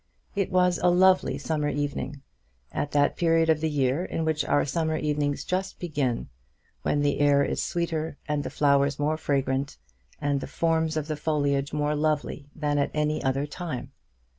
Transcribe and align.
It 0.33 0.51
was 0.51 0.79
a 0.79 0.89
lovely 0.89 1.37
summer 1.37 1.69
evening, 1.69 2.23
at 2.71 2.89
that 2.93 3.15
period 3.17 3.51
of 3.51 3.61
the 3.61 3.69
year 3.69 4.03
in 4.03 4.25
which 4.25 4.43
our 4.43 4.65
summer 4.65 4.97
evenings 4.97 5.43
just 5.43 5.77
begin, 5.79 6.27
when 6.81 7.01
the 7.01 7.19
air 7.19 7.43
is 7.43 7.61
sweeter 7.63 8.17
and 8.27 8.43
the 8.43 8.49
flowers 8.49 8.97
more 8.97 9.15
fragrant, 9.15 9.77
and 10.19 10.41
the 10.41 10.47
forms 10.47 10.97
of 10.97 11.07
the 11.07 11.15
foliage 11.15 11.71
more 11.71 11.93
lovely 11.95 12.49
than 12.55 12.79
at 12.79 12.89
any 12.95 13.21
other 13.23 13.45
time. 13.45 13.91